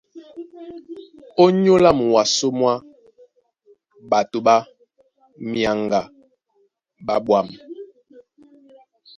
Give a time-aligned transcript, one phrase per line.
[1.43, 2.73] Ónyólá muwasó mwá
[4.09, 4.55] ɓato ɓá
[5.49, 6.01] myaŋga
[7.05, 7.47] ɓá ɓwâm.